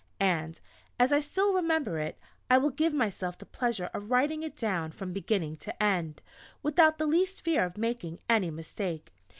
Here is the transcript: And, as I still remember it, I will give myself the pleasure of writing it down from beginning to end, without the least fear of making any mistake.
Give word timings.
And, 0.19 0.59
as 0.99 1.13
I 1.13 1.19
still 1.19 1.53
remember 1.53 1.99
it, 1.99 2.17
I 2.49 2.57
will 2.57 2.71
give 2.71 2.91
myself 2.91 3.37
the 3.37 3.45
pleasure 3.45 3.91
of 3.93 4.09
writing 4.09 4.41
it 4.41 4.55
down 4.55 4.89
from 4.89 5.13
beginning 5.13 5.57
to 5.57 5.83
end, 5.83 6.23
without 6.63 6.97
the 6.97 7.05
least 7.05 7.41
fear 7.41 7.63
of 7.65 7.77
making 7.77 8.17
any 8.27 8.49
mistake. 8.49 9.13